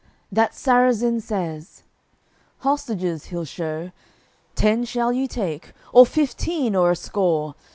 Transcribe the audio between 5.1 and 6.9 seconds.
you take, or fifteen or